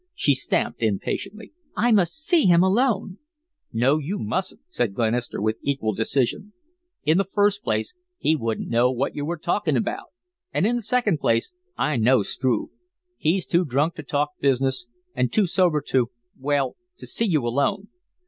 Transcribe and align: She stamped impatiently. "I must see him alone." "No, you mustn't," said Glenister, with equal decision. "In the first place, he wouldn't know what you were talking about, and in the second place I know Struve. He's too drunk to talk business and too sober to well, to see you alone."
She 0.15 0.33
stamped 0.33 0.81
impatiently. 0.81 1.53
"I 1.77 1.91
must 1.91 2.17
see 2.17 2.47
him 2.47 2.63
alone." 2.63 3.19
"No, 3.71 3.99
you 3.99 4.17
mustn't," 4.17 4.61
said 4.67 4.95
Glenister, 4.95 5.39
with 5.39 5.59
equal 5.61 5.93
decision. 5.93 6.53
"In 7.03 7.19
the 7.19 7.23
first 7.23 7.61
place, 7.61 7.93
he 8.17 8.35
wouldn't 8.35 8.67
know 8.67 8.89
what 8.89 9.15
you 9.15 9.25
were 9.25 9.37
talking 9.37 9.77
about, 9.77 10.07
and 10.51 10.65
in 10.65 10.77
the 10.77 10.81
second 10.81 11.19
place 11.19 11.53
I 11.77 11.97
know 11.97 12.23
Struve. 12.23 12.71
He's 13.15 13.45
too 13.45 13.63
drunk 13.63 13.93
to 13.93 14.01
talk 14.01 14.31
business 14.39 14.87
and 15.13 15.31
too 15.31 15.45
sober 15.45 15.81
to 15.89 16.09
well, 16.35 16.77
to 16.97 17.05
see 17.05 17.25
you 17.27 17.45
alone." 17.45 17.89